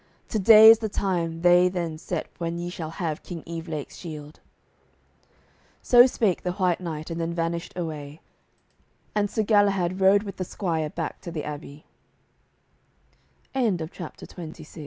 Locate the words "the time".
0.79-1.41